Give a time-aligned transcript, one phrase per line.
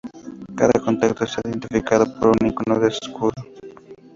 [0.55, 3.35] Cada contacto está identificado por un icono de escudo.